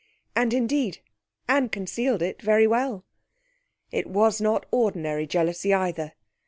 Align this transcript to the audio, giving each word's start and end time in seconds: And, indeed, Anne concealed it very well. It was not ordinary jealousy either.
And, 0.35 0.51
indeed, 0.51 0.97
Anne 1.47 1.69
concealed 1.69 2.23
it 2.23 2.41
very 2.41 2.65
well. 2.65 3.05
It 3.91 4.07
was 4.07 4.41
not 4.41 4.65
ordinary 4.71 5.27
jealousy 5.27 5.75
either. 5.75 6.13